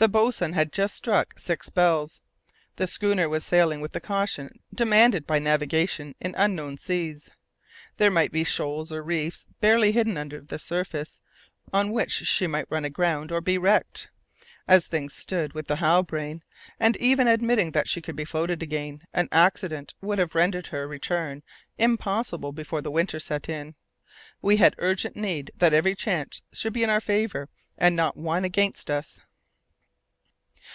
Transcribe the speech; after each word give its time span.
The 0.00 0.08
boatswain 0.08 0.52
had 0.52 0.70
just 0.72 0.94
struck 0.94 1.40
six 1.40 1.70
bells. 1.70 2.22
The 2.76 2.86
schooner 2.86 3.28
was 3.28 3.44
sailing 3.44 3.80
with 3.80 3.90
the 3.90 4.00
caution 4.00 4.60
demanded 4.72 5.26
by 5.26 5.40
navigation 5.40 6.14
in 6.20 6.36
unknown 6.36 6.76
seas. 6.78 7.32
There 7.96 8.08
might 8.08 8.30
be 8.30 8.44
shoals 8.44 8.92
or 8.92 9.02
reefs 9.02 9.48
barely 9.60 9.90
hidden 9.90 10.16
under 10.16 10.40
the 10.40 10.60
surface 10.60 11.20
on 11.72 11.90
which 11.90 12.12
she 12.12 12.46
might 12.46 12.70
run 12.70 12.84
aground 12.84 13.32
or 13.32 13.40
be 13.40 13.58
wrecked. 13.58 14.08
As 14.68 14.86
things 14.86 15.14
stood 15.14 15.52
with 15.52 15.66
the 15.66 15.78
Halbrane, 15.78 16.44
and 16.78 16.96
even 16.98 17.26
admitting 17.26 17.72
that 17.72 17.88
she 17.88 18.00
could 18.00 18.14
be 18.14 18.24
floated 18.24 18.62
again, 18.62 19.02
an 19.12 19.26
accident 19.32 19.94
would 20.00 20.20
have 20.20 20.36
rendered 20.36 20.68
her 20.68 20.86
return 20.86 21.42
impossible 21.76 22.52
before 22.52 22.82
the 22.82 22.92
winter 22.92 23.18
set 23.18 23.48
in. 23.48 23.74
We 24.40 24.58
had 24.58 24.76
urgent 24.78 25.16
need 25.16 25.50
that 25.56 25.74
every 25.74 25.96
chance 25.96 26.40
should 26.52 26.72
be 26.72 26.84
in 26.84 26.90
our 26.90 27.00
favour 27.00 27.48
and 27.76 27.96
not 27.96 28.16
one 28.16 28.44
against 28.44 28.92
us. 28.92 29.18